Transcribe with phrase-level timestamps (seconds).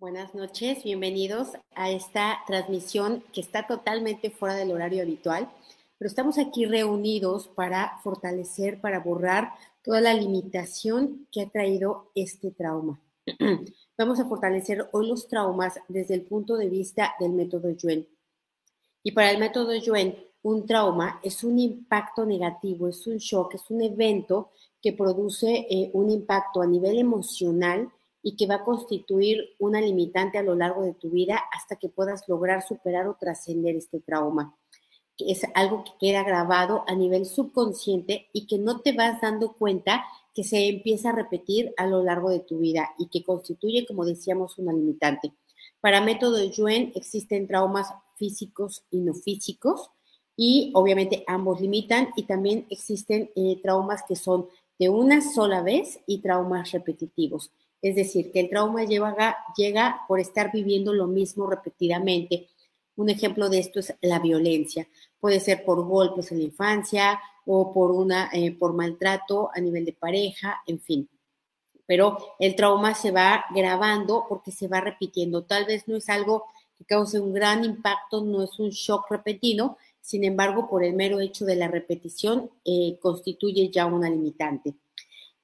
[0.00, 5.50] Buenas noches, bienvenidos a esta transmisión que está totalmente fuera del horario habitual,
[5.98, 12.52] pero estamos aquí reunidos para fortalecer, para borrar toda la limitación que ha traído este
[12.52, 13.00] trauma.
[13.98, 18.06] Vamos a fortalecer hoy los traumas desde el punto de vista del método Yuen.
[19.02, 23.68] Y para el método Yuen, un trauma es un impacto negativo, es un shock, es
[23.68, 27.90] un evento que produce eh, un impacto a nivel emocional
[28.22, 31.88] y que va a constituir una limitante a lo largo de tu vida hasta que
[31.88, 34.56] puedas lograr superar o trascender este trauma.
[35.16, 39.52] Que es algo que queda grabado a nivel subconsciente y que no te vas dando
[39.52, 40.04] cuenta
[40.34, 44.04] que se empieza a repetir a lo largo de tu vida y que constituye, como
[44.04, 45.32] decíamos, una limitante.
[45.80, 49.90] Para método Yuen existen traumas físicos y no físicos
[50.36, 54.46] y obviamente ambos limitan y también existen eh, traumas que son
[54.78, 57.50] de una sola vez y traumas repetitivos.
[57.80, 62.48] Es decir, que el trauma llega, por estar viviendo lo mismo repetidamente.
[62.96, 64.88] Un ejemplo de esto es la violencia.
[65.20, 69.84] Puede ser por golpes en la infancia o por, una, eh, por maltrato a nivel
[69.84, 71.08] de pareja, en fin.
[71.86, 75.44] Pero el trauma se va grabando porque se va repitiendo.
[75.44, 76.44] Tal vez no es algo
[76.76, 81.20] que cause un gran impacto, no es un shock repetido, sin embargo, por el mero
[81.20, 84.74] hecho de la repetición, eh, constituye ya una limitante.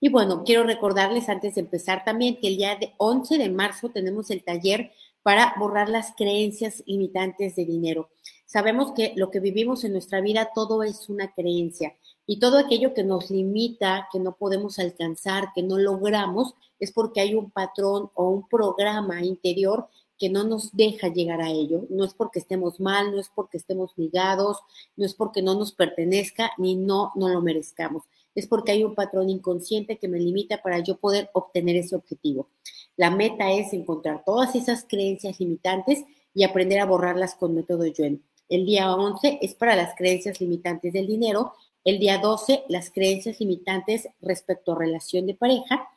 [0.01, 3.91] Y bueno, quiero recordarles antes de empezar también que el día de 11 de marzo
[3.91, 4.93] tenemos el taller
[5.23, 8.11] para borrar las creencias limitantes de dinero.
[8.45, 12.95] Sabemos que lo que vivimos en nuestra vida todo es una creencia y todo aquello
[12.95, 18.11] que nos limita, que no podemos alcanzar, que no logramos, es porque hay un patrón
[18.15, 21.87] o un programa interior que no nos deja llegar a ello.
[21.91, 24.59] No es porque estemos mal, no es porque estemos ligados,
[24.97, 28.95] no es porque no nos pertenezca, ni no, no lo merezcamos es porque hay un
[28.95, 32.49] patrón inconsciente que me limita para yo poder obtener ese objetivo.
[32.97, 36.05] La meta es encontrar todas esas creencias limitantes
[36.35, 38.23] y aprender a borrarlas con método Yuen.
[38.49, 41.53] El día 11 es para las creencias limitantes del dinero,
[41.85, 45.89] el día 12 las creencias limitantes respecto a relación de pareja,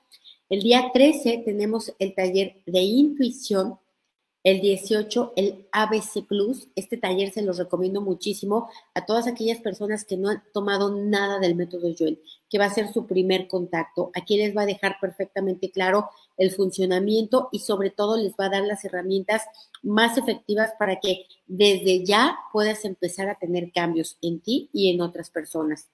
[0.49, 3.77] el día 13 tenemos el taller de intuición
[4.43, 6.67] el 18, el ABC Plus.
[6.75, 11.39] Este taller se los recomiendo muchísimo a todas aquellas personas que no han tomado nada
[11.39, 14.11] del método Joel, que va a ser su primer contacto.
[14.15, 18.49] Aquí les va a dejar perfectamente claro el funcionamiento y sobre todo les va a
[18.49, 19.43] dar las herramientas
[19.81, 25.01] más efectivas para que desde ya puedas empezar a tener cambios en ti y en
[25.01, 25.89] otras personas.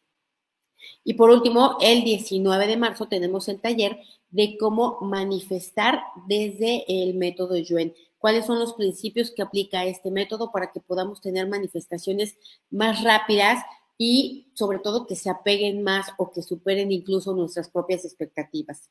[1.04, 4.00] Y por último, el 19 de marzo tenemos el taller
[4.31, 10.50] de cómo manifestar desde el método Yuen cuáles son los principios que aplica este método
[10.50, 12.38] para que podamos tener manifestaciones
[12.72, 13.61] más rápidas
[13.97, 18.89] y sobre todo que se apeguen más o que superen incluso nuestras propias expectativas.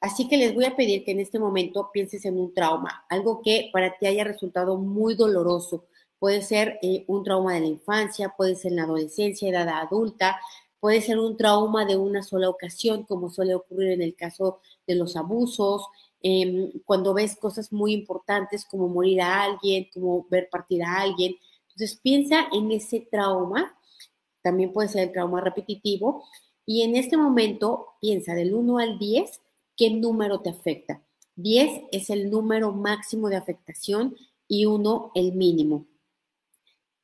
[0.00, 3.42] Así que les voy a pedir que en este momento pienses en un trauma, algo
[3.42, 5.84] que para ti haya resultado muy doloroso.
[6.18, 10.40] Puede ser eh, un trauma de la infancia, puede ser en la adolescencia, edad adulta,
[10.80, 14.94] puede ser un trauma de una sola ocasión, como suele ocurrir en el caso de
[14.94, 15.82] los abusos,
[16.22, 21.34] Em, cuando ves cosas muy importantes como morir a alguien, como ver partir a alguien.
[21.68, 23.76] Entonces piensa en ese trauma,
[24.42, 26.24] también puede ser el trauma repetitivo,
[26.64, 29.40] y en este momento piensa del 1 al 10,
[29.76, 31.02] ¿qué número te afecta?
[31.36, 34.16] 10 es el número máximo de afectación
[34.46, 35.86] y 1 el mínimo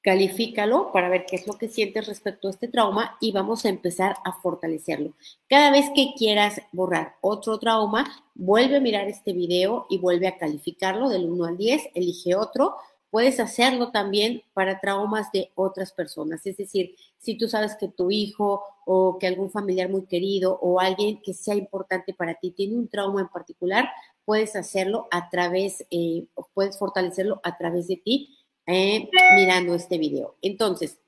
[0.09, 3.69] califícalo para ver qué es lo que sientes respecto a este trauma y vamos a
[3.69, 5.13] empezar a fortalecerlo.
[5.51, 10.39] Cada vez que quieras borrar otro trauma, vuelve a mirar este video y vuelve a
[10.39, 12.77] calificarlo del 1 al 10, elige otro.
[13.11, 18.11] Puedes hacerlo también para traumas de otras personas, es decir, si tú sabes que tu
[18.11, 22.77] hijo o que algún familiar muy querido o alguien que sea importante para ti tiene
[22.77, 23.91] un trauma en particular,
[24.25, 28.38] puedes hacerlo a través, eh, puedes fortalecerlo a través de ti
[28.69, 30.37] eh, mirando este video.
[30.43, 30.99] Entonces,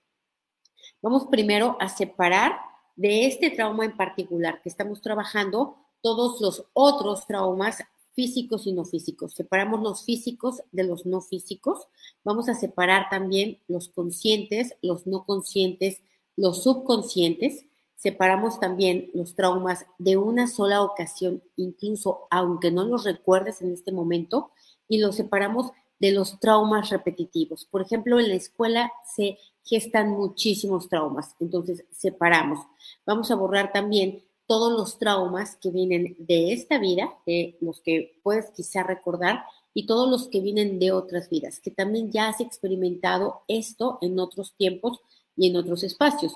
[1.03, 2.59] vamos primero a separar
[2.97, 8.85] de este trauma en particular que estamos trabajando todos los otros traumas físicos y no
[8.85, 9.35] físicos.
[9.35, 11.87] Separamos los físicos de los no físicos.
[12.25, 16.01] Vamos a separar también los conscientes, los no conscientes,
[16.37, 17.67] los subconscientes.
[17.95, 23.93] Separamos también los traumas de una sola ocasión, incluso aunque no los recuerdes en este
[23.93, 24.51] momento,
[24.89, 27.67] y los separamos de los traumas repetitivos.
[27.67, 32.59] Por ejemplo, en la escuela se gestan muchísimos traumas, entonces separamos.
[33.07, 38.19] Vamos a borrar también todos los traumas que vienen de esta vida, de los que
[38.25, 42.41] puedes quizá recordar, y todos los que vienen de otras vidas, que también ya has
[42.41, 45.01] experimentado esto en otros tiempos
[45.37, 46.35] y en otros espacios.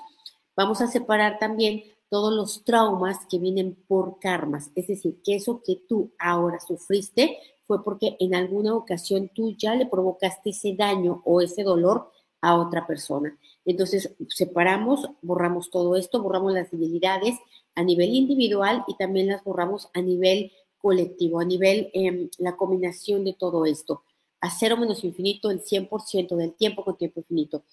[0.55, 5.61] Vamos a separar también todos los traumas que vienen por karmas, es decir, que eso
[5.65, 11.21] que tú ahora sufriste fue porque en alguna ocasión tú ya le provocaste ese daño
[11.25, 13.37] o ese dolor a otra persona.
[13.65, 17.35] Entonces, separamos, borramos todo esto, borramos las debilidades
[17.73, 23.23] a nivel individual y también las borramos a nivel colectivo, a nivel eh, la combinación
[23.23, 24.03] de todo esto.
[24.41, 27.63] A cero menos infinito el 100% del tiempo con tiempo infinito.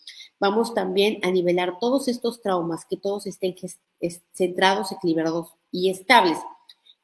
[0.41, 3.55] Vamos también a nivelar todos estos traumas, que todos estén
[4.33, 6.39] centrados, equilibrados y estables.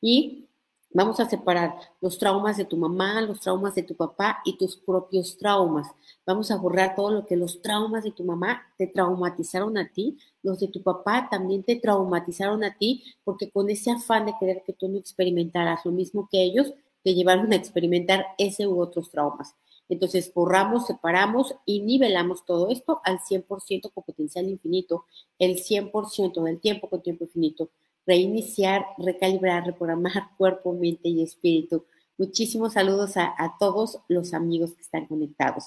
[0.00, 0.47] Y
[0.90, 4.78] Vamos a separar los traumas de tu mamá, los traumas de tu papá y tus
[4.78, 5.86] propios traumas.
[6.24, 10.16] Vamos a borrar todo lo que los traumas de tu mamá te traumatizaron a ti,
[10.42, 14.62] los de tu papá también te traumatizaron a ti, porque con ese afán de querer
[14.64, 16.72] que tú no experimentaras lo mismo que ellos,
[17.04, 19.54] te llevaron a experimentar ese u otros traumas.
[19.90, 25.04] Entonces, borramos, separamos y nivelamos todo esto al 100% con potencial infinito,
[25.38, 27.68] el 100% del tiempo con tiempo infinito
[28.08, 31.84] reiniciar, recalibrar, reprogramar cuerpo, mente y espíritu.
[32.16, 35.66] Muchísimos saludos a, todos los amigos que están conectados.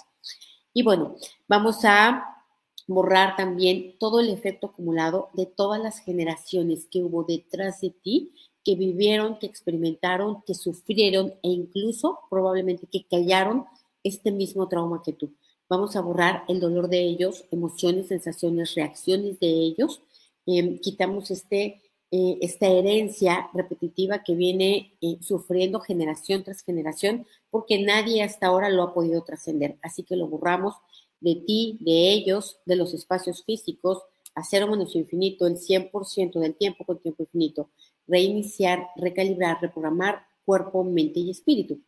[0.73, 1.15] Y bueno,
[1.47, 2.43] vamos a
[2.87, 8.33] borrar también todo el efecto acumulado de todas las generaciones que hubo detrás de ti,
[8.65, 13.65] que vivieron, que experimentaron, que sufrieron e incluso probablemente que callaron
[14.03, 15.33] este mismo trauma que tú.
[15.69, 20.01] Vamos a borrar el dolor de ellos, emociones, sensaciones, reacciones de ellos.
[20.45, 21.80] Em, quitamos este
[22.13, 28.69] eh, esta herencia repetitiva que viene eh, sufriendo generación tras generación, porque nadie hasta ahora
[28.69, 29.77] lo ha podido trascender.
[29.81, 30.75] Así que lo borramos
[31.21, 34.03] de ti, de ellos, de los espacios físicos,
[34.35, 37.69] a cero menos infinito, el 100% del tiempo con tiempo infinito.
[38.07, 41.79] Reiniciar, recalibrar, reprogramar cuerpo, mente y espíritu.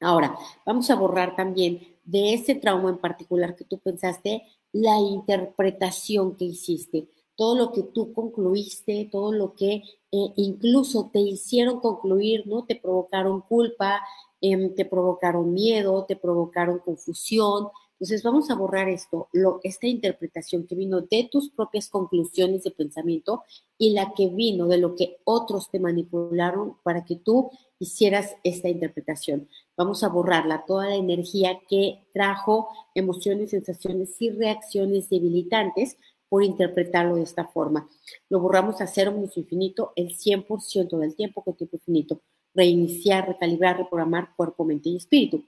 [0.00, 6.36] Ahora, vamos a borrar también de ese trauma en particular que tú pensaste, la interpretación
[6.36, 7.08] que hiciste
[7.38, 9.74] todo lo que tú concluiste, todo lo que
[10.10, 12.64] eh, incluso te hicieron concluir, ¿no?
[12.64, 14.02] Te provocaron culpa,
[14.40, 17.68] em, te provocaron miedo, te provocaron confusión.
[17.92, 19.28] Entonces vamos a borrar esto,
[19.62, 23.44] esta interpretación que vino de tus propias conclusiones de pensamiento
[23.76, 28.68] y la que vino de lo que otros te manipularon para que tú hicieras esta
[28.68, 29.48] interpretación.
[29.76, 35.96] Vamos a borrarla, toda la energía que trajo emociones, sensaciones y reacciones debilitantes
[36.28, 37.88] por interpretarlo de esta forma.
[38.28, 42.20] Lo borramos a cero menos infinito el 100% del tiempo con tiempo infinito.
[42.54, 45.44] Reiniciar, recalibrar, reprogramar cuerpo, mente y espíritu.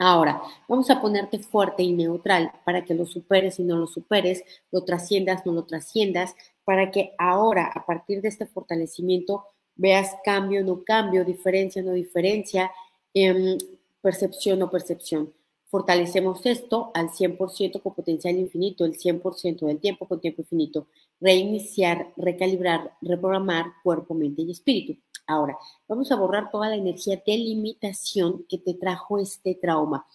[0.00, 4.44] Ahora, vamos a ponerte fuerte y neutral para que lo superes y no lo superes,
[4.70, 10.62] lo trasciendas, no lo trasciendas, para que ahora, a partir de este fortalecimiento, veas cambio,
[10.62, 12.70] no cambio, diferencia, no diferencia,
[13.12, 13.58] em,
[14.00, 15.32] percepción, no percepción.
[15.70, 20.88] Fortalecemos esto al 100% con potencial infinito, el 100% del tiempo con tiempo infinito.
[21.20, 24.96] Reiniciar, recalibrar, reprogramar cuerpo, mente y espíritu.
[25.26, 30.06] Ahora, vamos a borrar toda la energía de limitación que te trajo este trauma.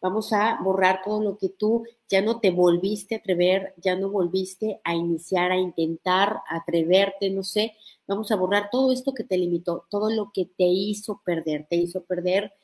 [0.00, 4.08] Vamos a borrar todo lo que tú ya no te volviste a atrever, ya no
[4.10, 7.74] volviste a iniciar, a intentar, a atreverte, no sé.
[8.06, 11.66] Vamos a borrar todo esto que te limitó, todo lo que te hizo perder.
[11.68, 12.54] Te hizo perder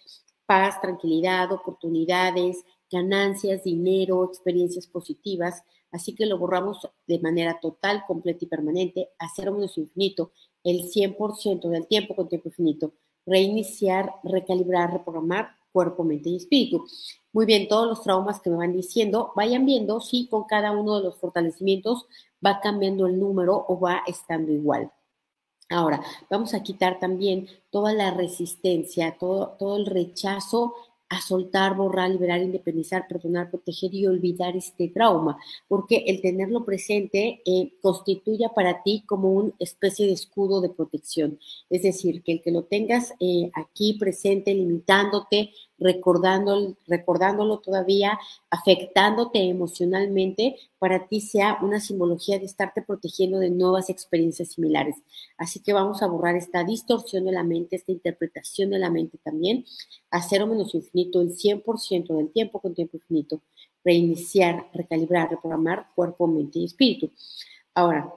[0.50, 5.62] paz, tranquilidad, oportunidades, ganancias, dinero, experiencias positivas.
[5.93, 10.32] Así que lo borramos de manera total, completa y permanente a cero menos infinito,
[10.64, 12.94] el 100% del tiempo con tiempo infinito.
[13.24, 16.84] Reiniciar, recalibrar, reprogramar cuerpo, mente y espíritu.
[17.32, 20.98] Muy bien, todos los traumas que me van diciendo, vayan viendo si con cada uno
[20.98, 22.06] de los fortalecimientos
[22.44, 24.91] va cambiando el número o va estando igual.
[25.70, 30.74] Ahora, vamos a quitar también toda la resistencia, todo, todo el rechazo
[31.10, 35.36] a soltar, borrar, liberar, independizar, perdonar, proteger y olvidar este trauma,
[35.69, 41.39] porque el tenerlo presente eh, constituye para ti como una especie de escudo de protección.
[41.69, 45.50] Es decir, que el que lo tengas eh, aquí presente, limitándote,
[45.81, 48.19] recordándolo, recordándolo todavía,
[48.51, 54.96] afectándote emocionalmente, para ti sea una simbología de estarte protegiendo de nuevas experiencias similares.
[55.39, 59.19] Así que vamos a borrar esta distorsión de la mente, esta interpretación de la mente
[59.19, 59.65] también,
[60.10, 63.41] a cero menos infinito el 100% del tiempo con tiempo infinito,
[63.82, 67.10] reiniciar, recalibrar, reprogramar cuerpo, mente y espíritu.
[67.75, 68.13] Ahora,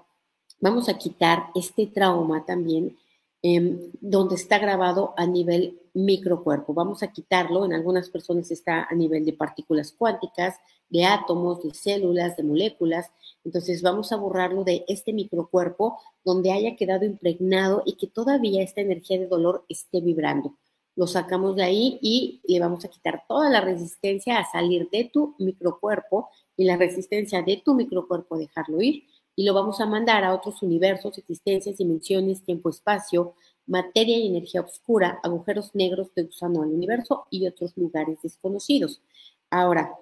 [0.59, 2.97] vamos a quitar este trauma también
[3.45, 6.73] Em, donde está grabado a nivel microcuerpo.
[6.73, 10.55] Vamos a quitarlo, en algunas personas está a nivel de partículas cuánticas,
[10.89, 13.11] de átomos, de células, de moléculas.
[13.43, 18.81] Entonces vamos a borrarlo de este microcuerpo donde haya quedado impregnado y que todavía esta
[18.81, 20.57] energía de dolor esté vibrando.
[20.95, 25.09] Lo sacamos de ahí y le vamos a quitar toda la resistencia a salir de
[25.11, 29.85] tu microcuerpo y la resistencia de tu microcuerpo a dejarlo ir y lo vamos a
[29.85, 33.33] mandar a otros universos, existencias, dimensiones, tiempo, espacio,
[33.65, 39.01] materia y energía oscura, agujeros negros de gusano al universo y otros lugares desconocidos.
[39.49, 39.95] Ahora,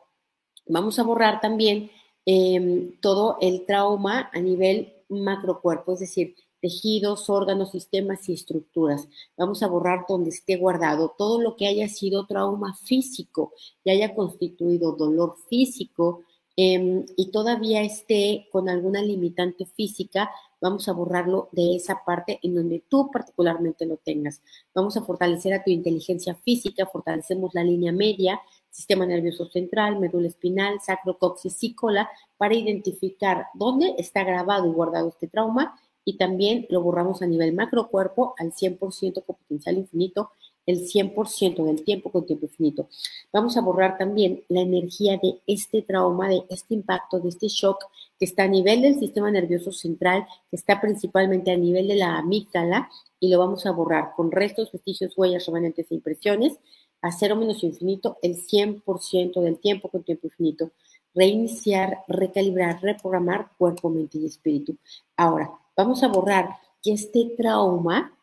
[0.65, 1.91] vamos a borrar también
[2.25, 9.07] em, todo el trauma a nivel macrocuerpo, es decir, tejidos, órganos, sistemas y estructuras.
[9.35, 13.53] Vamos a borrar donde esté guardado todo lo que haya sido trauma físico
[13.83, 16.23] y haya constituido dolor físico
[16.55, 20.29] em, y todavía esté con alguna limitante física,
[20.61, 24.41] vamos a borrarlo de esa parte en donde tú particularmente lo tengas.
[24.73, 28.39] Vamos a fortalecer a tu inteligencia física, fortalecemos la línea media,
[28.69, 34.71] sistema nervioso central, médula espinal, sacro, coxis y cola para identificar dónde está grabado y
[34.71, 35.75] guardado este trauma
[36.05, 40.31] y también lo borramos a nivel macrocuerpo al 100% con potencial infinito,
[40.65, 42.87] el 100% del tiempo con tiempo infinito.
[43.31, 47.83] Vamos a borrar también la energía de este trauma, de este impacto, de este shock
[48.21, 52.19] que está a nivel del sistema nervioso central, que está principalmente a nivel de la
[52.19, 52.87] amígdala
[53.19, 56.59] y lo vamos a borrar con restos, vestigios, huellas, remanentes e impresiones
[57.01, 60.69] a cero menos infinito el 100% del tiempo con tiempo infinito.
[61.15, 64.77] Reiniciar, recalibrar, reprogramar cuerpo, mente y espíritu.
[65.17, 68.15] Ahora, vamos a borrar que este trauma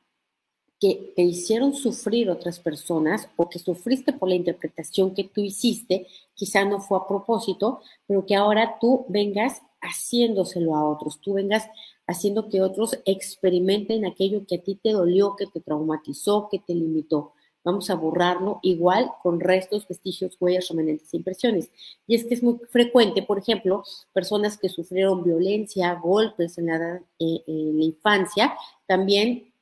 [0.79, 6.07] que te hicieron sufrir otras personas o que sufriste por la interpretación que tú hiciste,
[6.35, 11.69] quizá no fue a propósito, pero que ahora tú vengas haciéndoselo a otros, tú vengas
[12.07, 16.75] haciendo que otros experimenten aquello que a ti te dolió, que te traumatizó, que te
[16.75, 17.33] limitó.
[17.65, 21.71] Vamos a borrarlo igual con restos, vestigios, huellas, remanentes e impresiones.
[22.07, 27.03] Y es que es muy frecuente, por ejemplo, personas que sufrieron violencia, golpes en la,
[27.19, 28.55] eh, en la infancia,
[28.87, 29.53] también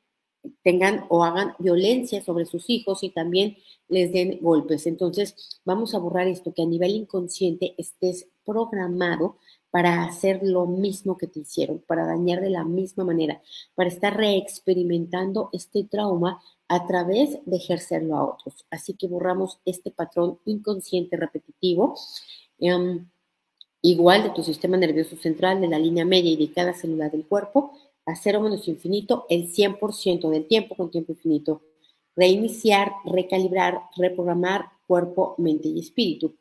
[0.62, 3.56] tengan o hagan violencia sobre sus hijos y también
[3.88, 4.87] les den golpes.
[4.87, 9.38] Entonces, vamos a borrar esto, que a nivel inconsciente estés programado
[9.70, 13.42] para hacer lo mismo que te hicieron, para dañar de la misma manera,
[13.75, 18.64] para estar reexperimentando este trauma a través de ejercerlo a otros.
[18.70, 21.94] Así que borramos este patrón inconsciente repetitivo.
[22.58, 23.06] Em,
[23.82, 27.26] igual de tu sistema nervioso central, de la línea media y de cada célula del
[27.26, 27.73] cuerpo,
[28.06, 31.62] a cero menos infinito el 100% del tiempo con tiempo infinito.
[32.14, 36.35] Reiniciar, recalibrar, reprogramar cuerpo, mente y espíritu.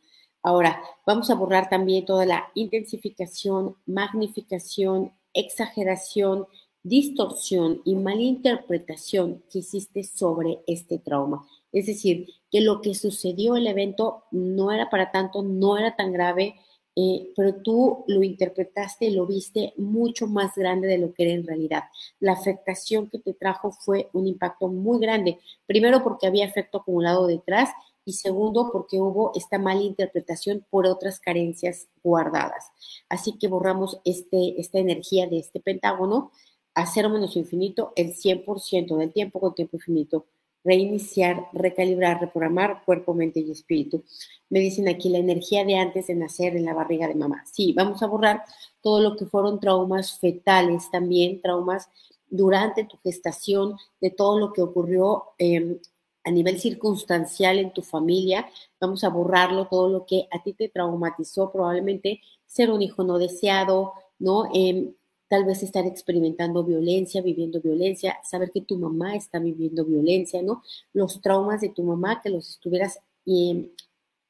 [0.46, 6.46] Ahora, vamos a borrar también toda la intensificación, magnificación, exageración,
[6.84, 11.48] distorsión y malinterpretación que hiciste sobre este trauma.
[11.72, 16.14] Es decir, que lo que sucedió el evento no era para tanto, no era tan
[16.14, 16.54] grave,
[16.96, 21.48] eh, pero tú lo interpretaste lo viste mucho más grande de lo que era en
[21.48, 21.86] realidad.
[22.20, 27.26] La afectación que te trajo fue un impacto muy grande, primero porque había efecto acumulado
[27.26, 27.72] detrás
[28.06, 32.72] y segundo porque hubo esta mala interpretación por otras carencias guardadas.
[33.10, 36.32] Así que borramos este, esta energía de este pentágono
[36.74, 40.26] a cero menos infinito el 100% del tiempo con tiempo infinito
[40.66, 44.04] reiniciar, recalibrar, reprogramar cuerpo, mente y espíritu.
[44.50, 47.46] Me dicen aquí la energía de antes de nacer en la barriga de mamá.
[47.46, 48.44] Sí, vamos a borrar
[48.82, 51.88] todo lo que fueron traumas fetales también, traumas
[52.28, 55.78] durante tu gestación, de todo lo que ocurrió em,
[56.26, 58.48] a nivel circunstancial en tu familia.
[58.80, 63.18] Vamos a borrarlo, todo lo que a ti te traumatizó, probablemente ser un hijo no
[63.18, 64.50] deseado, ¿no?
[64.54, 64.92] Eh,
[65.28, 70.64] tal vez estar experimentando violencia, viviendo violencia, saber que tu mamá está viviendo violencia, ¿no?
[70.94, 73.70] Los traumas de tu mamá, que los estuvieras em,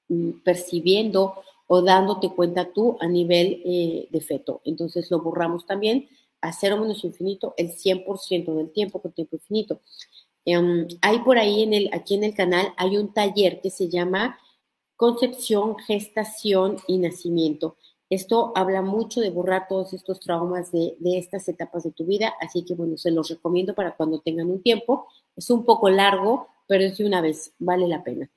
[0.10, 1.36] mm, percibiendo
[1.68, 4.62] o dándote cuenta tú a nivel eh, de feto.
[4.66, 6.08] Entonces lo borramos también
[6.42, 9.80] a cero menos infinito el 100% del tiempo con tiempo infinito.
[10.46, 13.90] Em, hay por ahí en el, aquí en el canal, hay un taller que se
[13.90, 14.40] llama
[14.96, 17.78] Concepción, Gestación y Nacimiento.
[18.10, 22.64] Esto habla mucho de borrar todos estos traumas de, estas etapas de tu vida, así
[22.64, 25.08] que bueno, se los recomiendo para cuando tengan un tiempo.
[25.36, 28.30] Es un poco largo, pero es de una vez, vale la pena.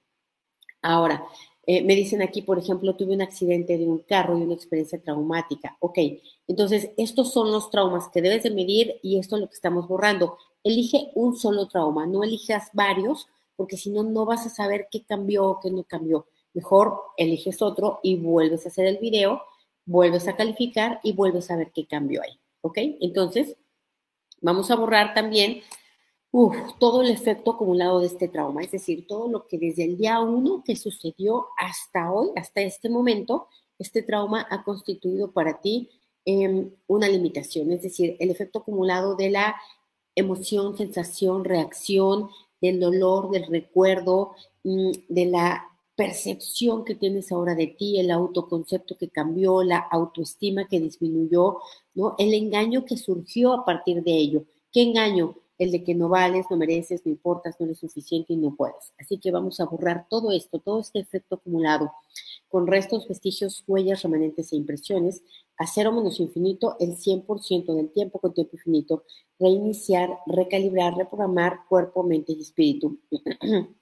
[0.81, 1.25] Ahora,
[1.67, 5.03] eh, me dicen aquí, por ejemplo, tuve un accidente de un carro y una experiencia
[5.03, 5.77] traumática.
[5.81, 5.99] Ok,
[6.47, 9.87] entonces estos son los traumas que debes de medir y esto es lo que estamos
[9.87, 10.39] borrando.
[10.63, 15.05] Elige un solo trauma, no elijas varios, porque si no, no vas a saber qué
[15.05, 16.27] cambió o qué no cambió.
[16.55, 19.43] Mejor eliges otro y vuelves a hacer el video
[19.89, 22.39] vuelves a calificar y vuelves a ver qué cambio hay.
[22.61, 22.79] ¿Ok?
[23.01, 23.57] Entonces,
[24.41, 25.63] vamos a borrar también
[26.79, 30.21] todo el efecto acumulado de este trauma, es decir, todo lo que desde el día
[30.21, 33.49] uno que sucedió hasta hoy, hasta este momento,
[33.79, 35.89] este trauma ha constituido para ti
[36.27, 39.57] em, una limitación, es decir, el efecto acumulado de la
[40.19, 42.29] emoción, sensación, reacción,
[42.61, 44.33] del dolor, del recuerdo,
[44.65, 45.65] mm, de la
[45.97, 51.59] percepción que tienes ahora de ti, el autoconcepto que cambió, la autoestima que disminuyó,
[51.95, 52.15] ¿no?
[52.19, 54.45] El engaño que surgió a partir de ello.
[54.73, 55.35] ¿Qué engaño?
[55.59, 58.93] El de que no vales, no mereces, no importas, no eres suficiente y no puedes.
[58.99, 61.93] Así que vamos a borrar todo esto, todo este efecto acumulado,
[62.49, 65.23] con restos, vestigios, huellas, remanentes e impresiones,
[65.57, 69.05] a cero menos infinito el 100% del tiempo con tiempo infinito,
[69.39, 72.99] reiniciar, recalibrar, reprogramar cuerpo, mente y espíritu.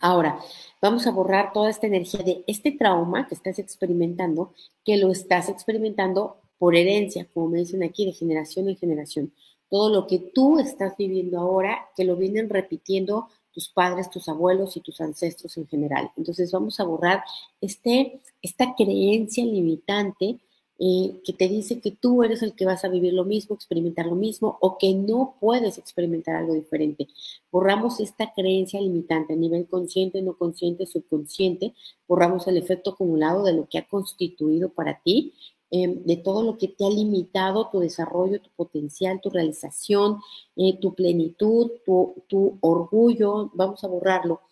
[0.00, 0.40] Ahora,
[0.82, 4.52] vamos a borrar toda esta energía de este trauma que estás experimentando,
[4.84, 9.32] que lo estás experimentando por herencia, como me dicen aquí, de generación en generación.
[9.70, 14.76] Todo lo que tú estás viviendo ahora, que lo vienen repitiendo tus padres, tus abuelos
[14.76, 16.10] y tus ancestros en general.
[16.16, 17.22] Entonces vamos a borrar
[17.60, 20.40] este, esta creencia limitante
[20.76, 24.06] eh, que te dice que tú eres el que vas a vivir lo mismo, experimentar
[24.06, 27.06] lo mismo o que no puedes experimentar algo diferente.
[27.52, 31.74] Borramos esta creencia limitante a nivel consciente, no consciente, subconsciente.
[32.08, 35.32] Borramos el efecto acumulado de lo que ha constituido para ti
[35.74, 40.20] em, de todo lo que te ha limitado tu desarrollo, tu potencial, tu realización,
[40.54, 44.42] eh, tu plenitud, tu, tu, orgullo, vamos a borrarlo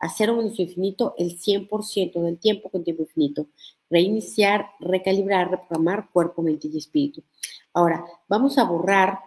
[0.00, 3.46] a cero menos infinito el 100% del tiempo con tiempo infinito
[3.92, 7.22] reiniciar, recalibrar, reprogramar cuerpo, mente y espíritu.
[7.74, 9.20] Ahora, vamos a borrar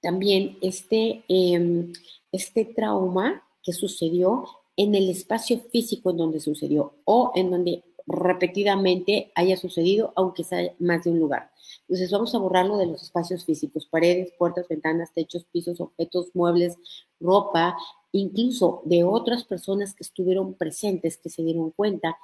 [0.00, 1.92] también este, em,
[2.30, 4.44] este trauma que sucedió
[4.76, 10.72] en el espacio físico en donde sucedió o en donde repetidamente haya sucedido, aunque sea
[10.78, 11.50] más de un lugar.
[11.82, 16.78] Entonces vamos a borrarlo de los espacios físicos, paredes, puertas, ventanas, techos, pisos, objetos, muebles,
[17.20, 17.76] ropa,
[18.12, 22.16] incluso de otras personas que estuvieron presentes, que se dieron cuenta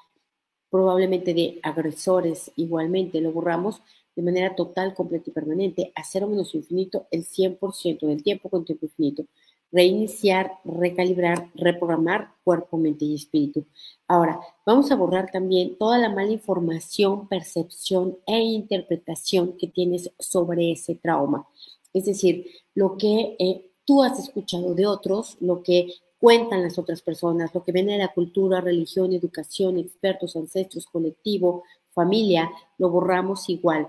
[0.71, 3.81] probablemente de agresores igualmente, lo borramos
[4.15, 8.65] de manera total, completa y permanente, a cero menos infinito el 100% del tiempo con
[8.65, 9.27] tiempo infinito.
[9.71, 13.67] Reiniciar, recalibrar, reprogramar cuerpo, mente y espíritu.
[14.07, 20.73] Ahora, vamos a borrar también toda la mala información, percepción e interpretación que tienes sobre
[20.73, 21.47] ese trauma.
[21.93, 27.03] Es decir, lo que eh, tú has escuchado de otros, lo que cuentan las otras
[27.03, 31.63] personas, lo que viene de la cultura, religión, educación, expertos, ancestros, colectivo,
[31.93, 33.89] familia, lo borramos igual,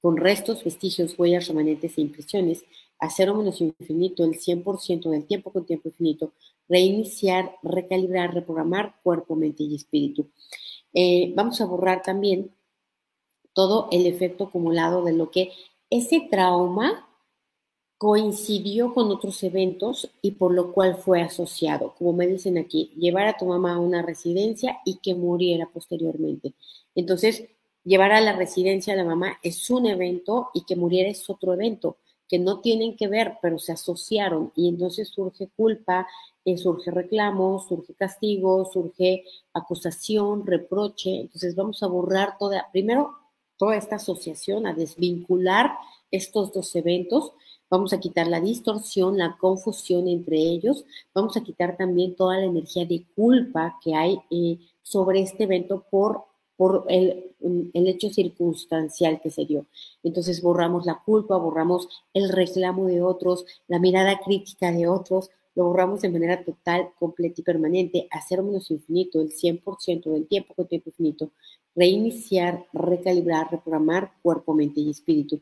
[0.00, 2.64] con restos, vestigios, huellas, remanentes e impresiones,
[3.00, 6.32] a cero menos infinito el 100% del tiempo con tiempo infinito,
[6.68, 10.28] reiniciar, recalibrar, reprogramar cuerpo, mente y espíritu.
[10.92, 12.52] Eh, vamos a borrar también
[13.52, 15.52] todo el efecto acumulado de lo que
[15.88, 17.06] ese trauma
[17.98, 23.26] coincidió con otros eventos y por lo cual fue asociado, como me dicen aquí, llevar
[23.26, 26.54] a tu mamá a una residencia y que muriera posteriormente.
[26.94, 27.44] Entonces,
[27.84, 31.52] llevar a la residencia a la mamá es un evento y que muriera es otro
[31.52, 31.98] evento,
[32.30, 36.06] que no tienen que ver, pero se asociaron y entonces surge culpa,
[36.44, 41.22] eh, surge reclamo, surge castigo, surge acusación, reproche.
[41.22, 43.16] Entonces vamos a borrar toda, primero,
[43.56, 45.72] toda esta asociación, a desvincular
[46.10, 47.32] estos dos eventos
[47.70, 50.84] Vamos a quitar la distorsión, la confusión entre ellos.
[51.14, 55.86] Vamos a quitar también toda la energía de culpa que hay eh, sobre este evento
[55.88, 56.24] por,
[56.60, 57.32] por el,
[57.72, 59.64] el, hecho circunstancial que se dio.
[60.02, 65.64] Entonces borramos la culpa, borramos el reclamo de otros, la mirada crítica de otros, lo
[65.64, 70.66] borramos de manera total, completa y permanente, hacer menos infinito, el 100% del tiempo con
[70.66, 71.30] tiempo infinito,
[71.74, 75.40] reiniciar, recalibrar, reprogramar cuerpo, mente y espíritu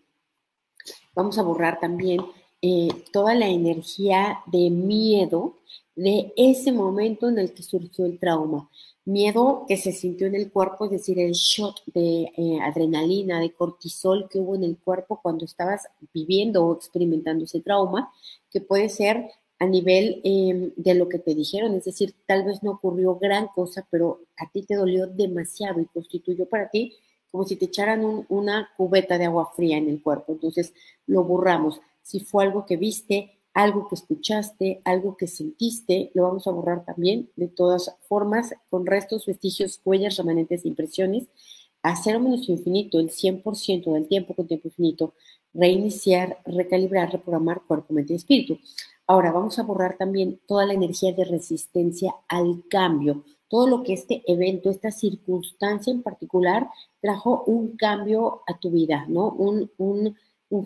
[1.18, 2.20] vamos a borrar también
[2.62, 5.56] eh, toda la energía de miedo
[5.96, 8.68] de ese momento en el que surgió el trauma.
[9.08, 13.54] Miedo que se sintió en el cuerpo, es decir, el shot de eh, adrenalina, de
[13.54, 18.12] cortisol que hubo en el cuerpo cuando estabas viviendo o experimentando ese trauma,
[18.50, 22.62] que puede ser a nivel em, de lo que te dijeron, es decir, tal vez
[22.62, 26.94] no ocurrió gran cosa, pero a ti te dolió demasiado y constituyó para ti
[27.30, 30.32] como si te echaran una cubeta de agua fría en el cuerpo.
[30.32, 30.74] Entonces
[31.06, 31.80] lo borramos.
[32.02, 36.84] Si fue algo que viste, algo que escuchaste, algo que sentiste, lo vamos a borrar
[36.84, 41.26] también de todas formas, con restos, vestigios, huellas, remanentes, impresiones,
[41.82, 45.14] a cero menos infinito, el 100% del tiempo con tiempo infinito,
[45.52, 48.60] reiniciar, recalibrar, reprogramar cuerpo, mente y espíritu.
[49.08, 53.92] Ahora vamos a borrar también toda la energía de resistencia al cambio, todo lo que
[53.92, 56.68] este evento, esta circunstancia en particular,
[57.00, 59.30] trajo un cambio a tu vida, ¿no?
[59.30, 59.68] Un,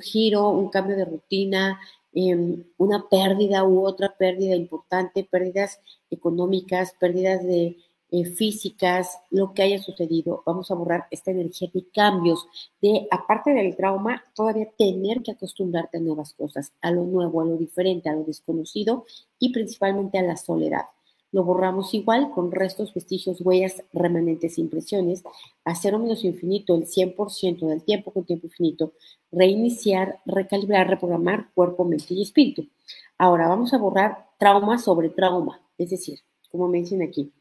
[0.03, 1.81] giro, un cambio de rutina,
[2.15, 7.77] em, una pérdida u otra pérdida importante, pérdidas económicas, pérdidas de
[8.11, 10.43] eh, físicas, lo que haya sucedido.
[10.45, 12.47] Vamos a borrar esta energía de cambios,
[12.81, 17.45] de aparte del trauma, todavía tener que acostumbrarte a nuevas cosas, a lo nuevo, a
[17.47, 19.07] lo diferente, a lo desconocido
[19.39, 20.85] y principalmente a la soledad
[21.33, 25.25] lo borramos igual con restos, vestigios, huellas, remanentes, impresiones,
[25.65, 28.93] a cero menos infinito el 100% del tiempo con tiempo infinito,
[29.33, 32.69] reiniciar, recalibrar, reprogramar cuerpo, mente y espíritu.
[33.17, 37.33] Ahora vamos a borrar trauma sobre trauma, es decir, como me dicen aquí,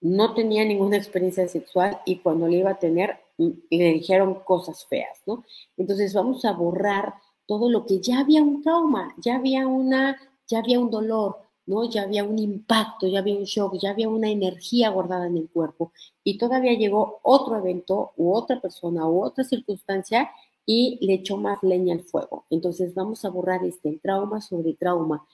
[0.00, 4.86] no tenía ninguna experiencia sexual y cuando le iba a tener mm, le dijeron cosas
[4.86, 5.44] feas, ¿no?
[5.76, 7.14] Entonces vamos a borrar
[7.46, 11.88] todo lo que ya había un trauma, ya había una, ya había un dolor, ¿no?
[11.88, 15.48] Ya había un impacto, ya había un shock, ya había una energía guardada en el
[15.48, 20.30] cuerpo y todavía llegó otro evento u otra persona u otra circunstancia
[20.66, 22.44] y le echó más leña al fuego.
[22.50, 25.26] Entonces vamos a borrar este trauma sobre trauma,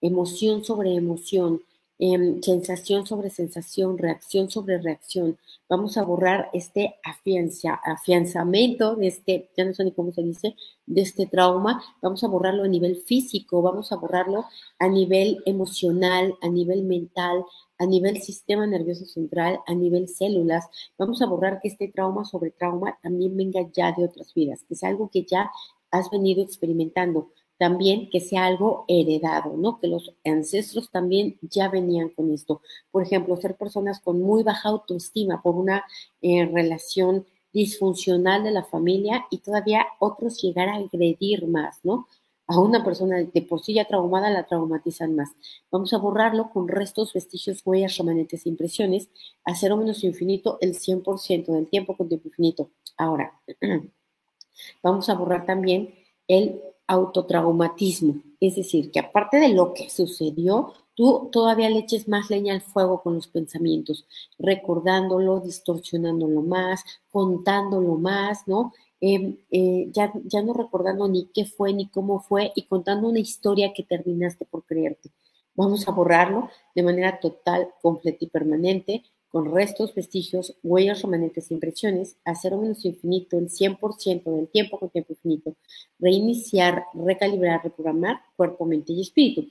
[0.00, 1.62] emoción sobre emoción,
[2.00, 5.36] Em, sensación sobre sensación, reacción sobre reacción.
[5.68, 10.54] Vamos a borrar este afianzamiento de este, ya no sé ni cómo se dice,
[10.86, 11.82] de este trauma.
[12.00, 14.44] Vamos a borrarlo a nivel físico, vamos a borrarlo
[14.78, 17.44] a nivel emocional, a nivel mental,
[17.78, 20.66] a nivel sistema nervioso central, a nivel células.
[20.98, 24.74] Vamos a borrar que este trauma sobre trauma también venga ya de otras vidas, que
[24.74, 25.50] es algo que ya
[25.90, 29.80] has venido experimentando también que sea algo heredado, ¿no?
[29.80, 32.62] Que los ancestros también ya venían con esto.
[32.90, 35.84] Por ejemplo, ser personas con muy baja autoestima por una
[36.22, 42.06] eh, relación disfuncional de la familia y todavía otros llegar a agredir más, ¿no?
[42.46, 45.30] A una persona de por sí ya traumada la traumatizan más.
[45.70, 49.08] Vamos a borrarlo con restos, vestigios, huellas, remanentes, impresiones,
[49.44, 52.70] a cero menos infinito el 100% del tiempo con tiempo infinito.
[52.96, 53.32] Ahora,
[54.82, 55.94] vamos a borrar también
[56.26, 58.16] el autotraumatismo.
[58.40, 62.62] Es decir, que aparte de lo que sucedió, tú todavía le eches más leña al
[62.62, 64.06] fuego con los pensamientos,
[64.38, 68.72] recordándolo, distorsionándolo más, contándolo más, ¿no?
[69.00, 73.20] Em, eh, ya, ya no recordando ni qué fue ni cómo fue y contando una
[73.20, 75.10] historia que terminaste por creerte.
[75.54, 81.54] Vamos a borrarlo de manera total, completa y permanente con restos, vestigios, huellas remanentes e
[81.54, 85.54] impresiones, a cero menos infinito el 100% del tiempo con tiempo infinito,
[85.98, 89.46] reiniciar, recalibrar, reprogramar cuerpo, mente y espíritu.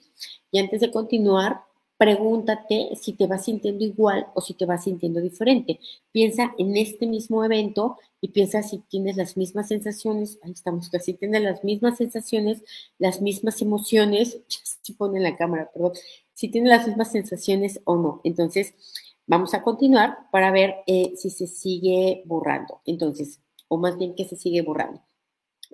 [0.52, 1.62] Y antes de continuar,
[1.98, 5.80] pregúntate si te vas sintiendo igual o si te vas sintiendo diferente.
[6.12, 11.13] Piensa en este mismo evento y piensa si tienes las mismas sensaciones, ahí estamos, casi
[11.13, 12.63] tienes las mismas sensaciones,
[12.98, 14.40] las mismas emociones,
[14.82, 15.94] si pone la cámara, perdón,
[16.34, 18.22] si tienes las mismas sensaciones o no.
[18.24, 18.74] Entonces,
[19.28, 22.82] Vamos a continuar para ver eh, si se sigue borrando.
[22.86, 25.02] Entonces, o más bien que se sigue borrando.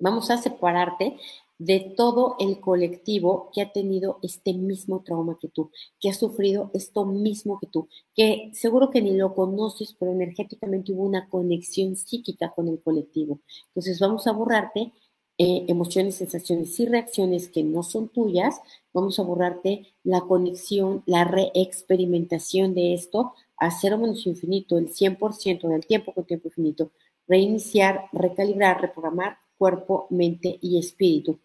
[0.02, 1.18] Vamos a separarte
[1.60, 6.72] de todo el colectivo que ha tenido este mismo trauma que tú, que ha sufrido
[6.74, 11.96] esto mismo que tú, que seguro que ni lo conoces, pero energéticamente hubo una conexión
[11.96, 13.40] psíquica con el colectivo.
[13.68, 14.94] Entonces vamos a borrarte
[15.40, 18.62] eh, emociones, sensaciones y reacciones que no son tuyas,
[18.94, 25.68] vamos a borrarte la conexión, la reexperimentación de esto a cero menos infinito, el 100%
[25.70, 26.92] del tiempo con tiempo infinito,
[27.28, 31.40] reiniciar, recalibrar, reprogramar cuerpo, mente y espíritu.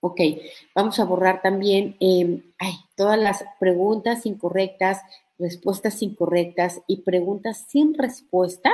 [0.00, 0.20] Ok,
[0.74, 2.42] vamos a borrar también em,
[2.96, 5.00] todas las preguntas incorrectas,
[5.38, 8.72] respuestas incorrectas y preguntas sin respuesta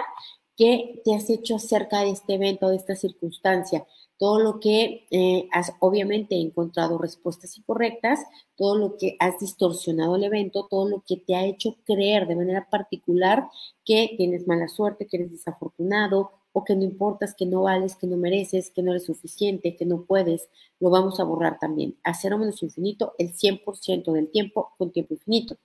[0.56, 3.86] que te has hecho acerca de este evento, de esta circunstancia
[4.22, 8.20] todo lo que eh, has obviamente encontrado respuestas incorrectas,
[8.54, 12.36] todo lo que has distorsionado el evento, todo lo que te ha hecho creer de
[12.36, 13.48] manera particular
[13.84, 18.06] que tienes mala suerte, que eres desafortunado o que no importas, que no vales, que
[18.06, 21.96] no mereces, que no eres suficiente, que no puedes, lo vamos a borrar también.
[22.04, 25.56] A cero menos infinito el 100% del tiempo con tiempo infinito.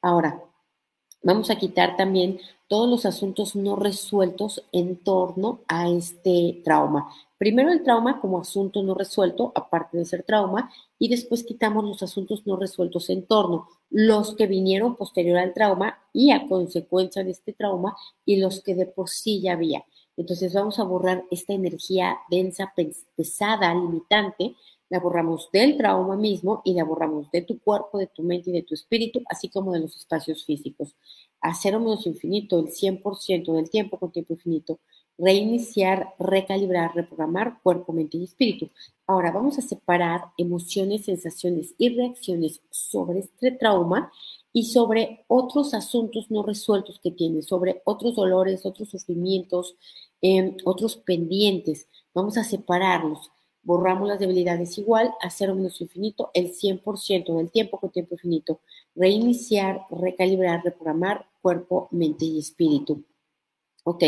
[0.00, 0.40] Ahora,
[1.22, 7.08] vamos a quitar también todos los asuntos no resueltos en torno a este trauma.
[7.38, 12.02] Primero el trauma como asunto no resuelto, aparte de ser trauma, y después quitamos los
[12.02, 17.30] asuntos no resueltos en torno, los que vinieron posterior al trauma y a consecuencia de
[17.30, 19.84] este trauma y los que de por sí ya había.
[20.16, 22.74] Entonces vamos a borrar esta energía densa,
[23.16, 24.56] pesada, limitante,
[24.90, 28.52] la borramos del trauma mismo y la borramos de tu cuerpo, de tu mente y
[28.54, 30.96] de tu espíritu, así como de los espacios físicos.
[31.40, 34.80] A cero menos infinito, el 100% del tiempo con tiempo infinito
[35.18, 38.70] reiniciar, recalibrar, reprogramar cuerpo, mente y espíritu.
[39.06, 44.12] Ahora vamos a separar emociones, sensaciones y reacciones sobre este trauma
[44.52, 49.76] y sobre otros asuntos no resueltos que tiene, sobre otros dolores, otros sufrimientos,
[50.20, 51.88] em, otros pendientes.
[52.14, 53.30] Vamos a separarlos.
[53.68, 58.60] Borramos las debilidades igual a cero menos infinito, el 100% del tiempo con tiempo infinito.
[58.94, 63.04] Reiniciar, recalibrar, reprogramar cuerpo, mente y espíritu.
[63.84, 64.02] Ok,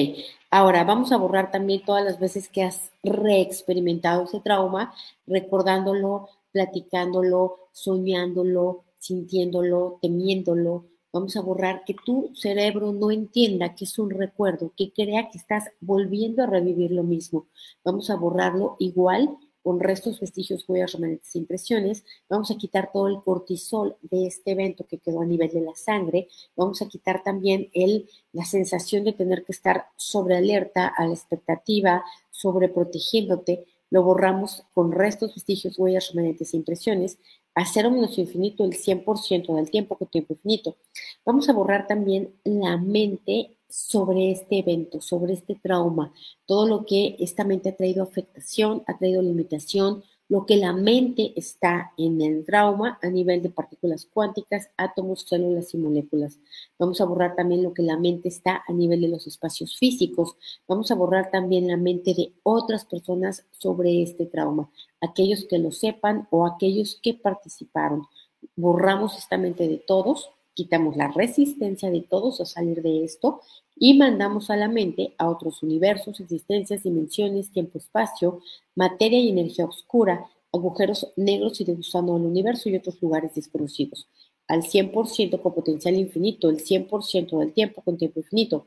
[0.51, 4.95] ahora vamos a borrar también todas las veces que has reexperimentado ese trauma,
[5.27, 13.99] recordándolo, platicándolo, soñándolo, sintiéndolo, temiéndolo, vamos a borrar que tu cerebro no entienda que es
[13.99, 17.49] un recuerdo, que crea que estás volviendo a revivir lo mismo.
[17.85, 22.05] Vamos a borrarlo igual con restos, vestigios, huellas, remanentes e impresiones.
[22.29, 25.75] Vamos a quitar todo el cortisol de este evento que quedó a nivel de la
[25.75, 26.29] sangre.
[26.57, 31.15] Vamos a quitar también el, la sensación de tener que estar sobre alerta, a la
[31.15, 33.65] expectativa, sobre protegiéndote.
[33.91, 37.19] Lo borramos con restos, vestigios, huellas, remanentes e impresiones.
[37.55, 40.77] A cero menos infinito el 100% del tiempo con tiempo infinito.
[41.25, 46.13] Vamos a borrar también la mente sobre este evento, sobre este trauma,
[46.45, 51.33] todo lo que esta mente ha traído afectación, ha traído limitación, lo que la mente
[51.35, 56.39] está en el trauma a nivel de partículas cuánticas, átomos, células y moléculas.
[56.79, 60.37] Vamos a borrar también lo que la mente está a nivel de los espacios físicos.
[60.69, 65.73] Vamos a borrar también la mente de otras personas sobre este trauma, aquellos que lo
[65.73, 68.07] sepan o aquellos que participaron.
[68.55, 70.31] Borramos esta mente de todos
[70.61, 73.41] quitamos la resistencia de todos a salir de esto
[73.77, 78.41] y mandamos a la mente a otros universos, existencias, dimensiones, tiempo, espacio,
[78.75, 84.07] materia y energía oscura, agujeros negros y de gusano del universo y otros lugares desconocidos.
[84.49, 88.67] Al 100% con potencial infinito, el 100% del tiempo con tiempo infinito.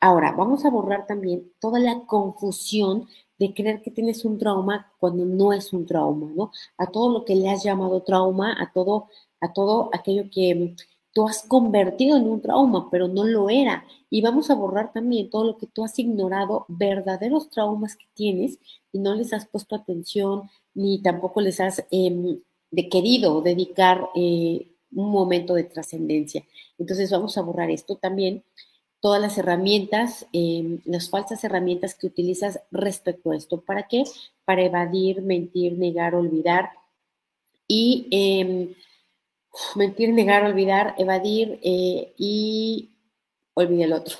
[0.00, 3.06] Ahora, vamos a borrar también toda la confusión
[3.38, 6.52] de creer que tienes un trauma cuando no es un trauma, ¿no?
[6.78, 9.08] A todo lo que le has llamado trauma, a todo,
[9.42, 10.74] a todo aquello que
[11.14, 13.86] tú has convertido en un trauma, pero no lo era.
[14.10, 18.58] Y vamos a borrar también todo lo que tú has ignorado, verdaderos traumas que tienes
[18.92, 22.38] y no les has puesto atención, ni tampoco les has em,
[22.70, 26.44] de querido dedicar eh, un momento de trascendencia.
[26.78, 28.44] Entonces vamos a borrar esto también,
[29.00, 33.60] todas las herramientas, em, las falsas herramientas que utilizas respecto a esto.
[33.60, 34.04] ¿Para qué?
[34.44, 36.70] Para evadir, mentir, negar, olvidar
[37.68, 38.74] y em,
[39.74, 42.90] mentir, negar, olvidar, evadir eh, y
[43.54, 44.16] olvide el otro.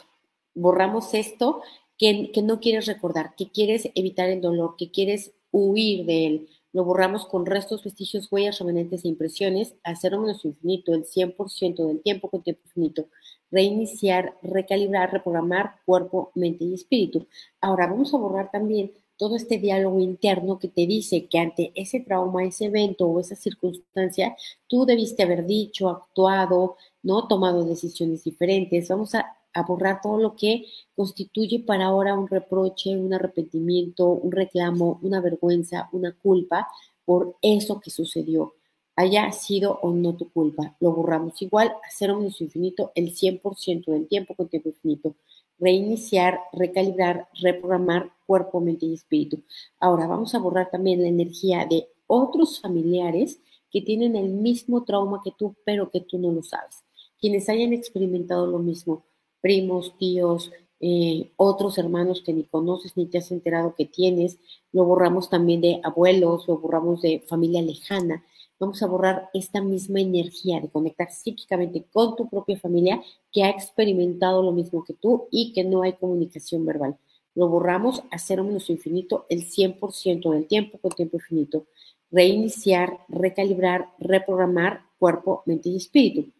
[0.54, 1.62] Borramos esto
[1.98, 6.48] que, que, no quieres recordar, que quieres evitar el dolor, que quieres huir de él.
[6.72, 11.86] Lo borramos con restos, vestigios, huellas, remanentes e impresiones a cero menos infinito, el 100%
[11.86, 13.06] del tiempo con tiempo infinito.
[13.50, 17.28] Reiniciar, recalibrar, reprogramar cuerpo, mente y espíritu.
[17.60, 22.00] Ahora vamos a borrar también todo este diálogo interno que te dice que ante ese
[22.00, 27.28] trauma, ese evento o esa circunstancia, tú debiste haber dicho, actuado, ¿no?
[27.28, 28.88] Tomado decisiones diferentes.
[28.88, 29.36] Vamos a,
[29.68, 35.88] borrar todo lo que constituye para ahora un reproche, un arrepentimiento, un reclamo, una vergüenza,
[35.92, 36.66] una culpa
[37.04, 38.54] por eso que sucedió.
[38.96, 40.76] Haya sido o no tu culpa.
[40.80, 45.14] Lo borramos igual a cero menos infinito el 100% del tiempo con tiempo infinito
[45.58, 49.42] reiniciar, recalibrar, reprogramar cuerpo, mente y espíritu.
[49.78, 53.40] Ahora vamos a borrar también la energía de otros familiares
[53.70, 56.84] que tienen el mismo trauma que tú, pero que tú no lo sabes.
[57.20, 59.04] Quienes hayan experimentado lo mismo,
[59.40, 64.38] primos, tíos, eh, otros hermanos que ni conoces ni te has enterado que tienes,
[64.72, 68.24] lo borramos también de abuelos, lo borramos de familia lejana
[68.58, 73.50] vamos a borrar esta misma energía de conectar psíquicamente con tu propia familia que ha
[73.50, 76.96] experimentado lo mismo que tú y que no hay comunicación verbal.
[77.34, 81.66] Lo borramos a cero menos infinito el 100% del tiempo con tiempo infinito.
[82.10, 86.30] Reiniciar, recalibrar, reprogramar cuerpo, mente y espíritu.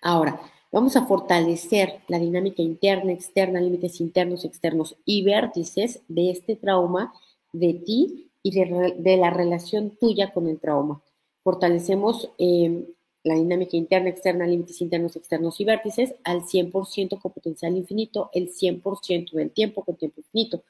[0.00, 6.54] Ahora, vamos a fortalecer la dinámica interna, externa, límites internos, externos y vértices de este
[6.54, 7.12] trauma
[7.52, 11.02] de ti y de, de la relación tuya con el trauma
[11.42, 12.86] fortalecemos eh,
[13.24, 18.48] la dinámica interna, externa, límites internos, externos y vértices al 100% con potencial infinito, el
[18.48, 20.64] 100% del tiempo con tiempo infinito.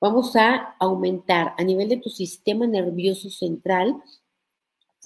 [0.00, 4.02] Vamos a aumentar a nivel de tu sistema nervioso central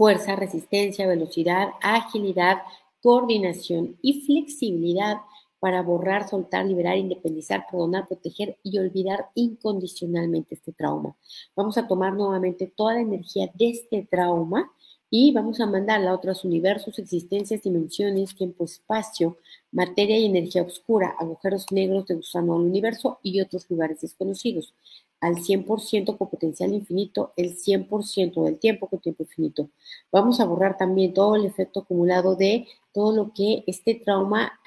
[0.00, 2.62] fuerza, resistencia, velocidad, agilidad,
[3.02, 5.18] coordinación y flexibilidad
[5.58, 11.14] para borrar, soltar, liberar, independizar, perdonar, proteger y olvidar incondicionalmente este trauma.
[11.54, 14.72] Vamos a tomar nuevamente toda la energía de este trauma
[15.10, 19.38] y vamos a mandarla a otros universos, existencias, dimensiones, tiempo, espacio,
[19.72, 24.72] materia y energía oscura, agujeros negros de gusano al universo y otros lugares desconocidos,
[25.20, 29.68] al 100% con potencial infinito, el 100% del tiempo con tiempo infinito.
[30.12, 34.60] Vamos a borrar también todo el efecto acumulado de todo lo que este trauma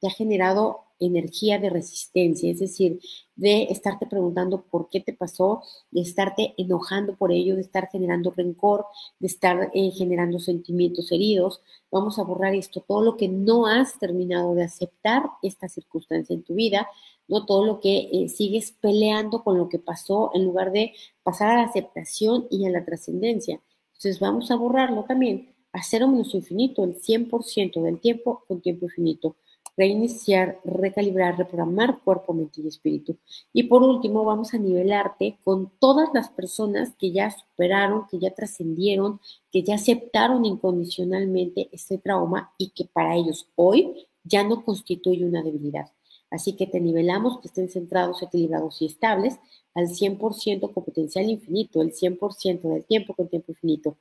[0.00, 3.00] te ha generado energía de resistencia, es decir,
[3.34, 8.30] de estarte preguntando por qué te pasó, de estarte enojando por ello, de estar generando
[8.30, 8.86] rencor,
[9.18, 11.62] de estar eh, generando sentimientos heridos.
[11.90, 16.42] Vamos a borrar esto, todo lo que no has terminado de aceptar esta circunstancia en
[16.42, 16.86] tu vida,
[17.28, 21.50] no todo lo que eh, sigues peleando con lo que pasó en lugar de pasar
[21.50, 23.60] a la aceptación y a la trascendencia.
[23.92, 28.86] Entonces vamos a borrarlo también a cero menos infinito, el 100% del tiempo con tiempo
[28.86, 29.36] infinito.
[29.76, 33.16] Reiniciar, recalibrar, reprogramar cuerpo, mente y espíritu.
[33.52, 38.30] Y por último, vamos a nivelarte con todas las personas que ya superaron, que ya
[38.30, 45.24] trascendieron, que ya aceptaron incondicionalmente este trauma y que para ellos hoy ya no constituye
[45.24, 45.90] una debilidad.
[46.30, 49.38] Así que te nivelamos que estén centrados, equilibrados y estables
[49.74, 53.96] al 100% con potencial infinito, el 100% del tiempo con tiempo infinito.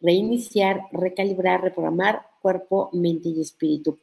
[0.00, 3.98] Reiniciar, recalibrar, reprogramar cuerpo, mente y espíritu.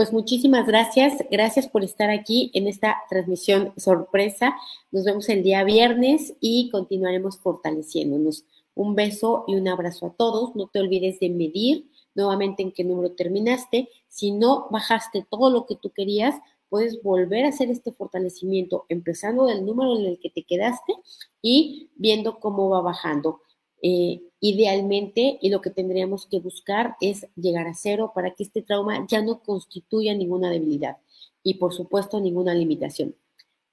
[0.00, 4.56] Pues muchísimas gracias, gracias por estar aquí en esta transmisión sorpresa.
[4.90, 8.46] Nos vemos el día viernes y continuaremos fortaleciéndonos.
[8.74, 10.56] Un beso y un abrazo a todos.
[10.56, 13.90] No te olvides de medir nuevamente en qué número terminaste.
[14.08, 16.34] Si no bajaste todo lo que tú querías,
[16.70, 20.94] puedes volver a hacer este fortalecimiento empezando del número en el que te quedaste
[21.42, 23.42] y viendo cómo va bajando.
[23.82, 28.62] Eh, idealmente, y lo que tendríamos que buscar es llegar a cero para que este
[28.62, 30.96] trauma ya no constituya ninguna debilidad
[31.42, 33.14] y, por supuesto, ninguna limitación.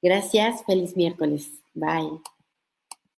[0.01, 1.51] Gracias, feliz miércoles.
[1.73, 2.19] Bye.